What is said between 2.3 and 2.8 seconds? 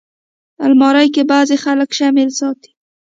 ساتي